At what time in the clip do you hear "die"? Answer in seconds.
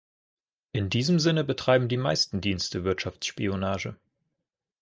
1.87-1.95